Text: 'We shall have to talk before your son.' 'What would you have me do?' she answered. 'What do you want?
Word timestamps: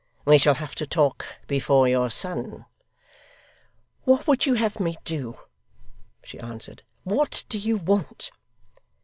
'We 0.25 0.39
shall 0.39 0.53
have 0.55 0.73
to 0.77 0.87
talk 0.87 1.27
before 1.45 1.87
your 1.87 2.09
son.' 2.09 2.65
'What 4.03 4.25
would 4.25 4.47
you 4.47 4.55
have 4.55 4.79
me 4.79 4.97
do?' 5.03 5.37
she 6.23 6.39
answered. 6.39 6.81
'What 7.03 7.45
do 7.49 7.59
you 7.59 7.77
want? 7.77 8.31